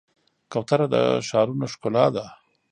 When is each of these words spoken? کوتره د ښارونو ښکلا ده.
کوتره 0.51 0.87
د 0.93 0.95
ښارونو 1.27 1.65
ښکلا 1.73 2.05
ده. 2.15 2.25